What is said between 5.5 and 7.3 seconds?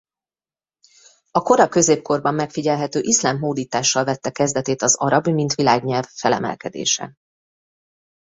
világnyelv felemelkedése.